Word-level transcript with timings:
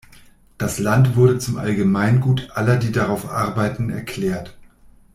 Das 0.57 0.79
Land 0.79 1.15
wurde 1.15 1.37
zum 1.37 1.57
„Allgemeingut 1.59 2.49
aller 2.55 2.77
die 2.77 2.91
darauf 2.91 3.29
arbeiten“ 3.29 3.91
erklärt. 3.91 4.57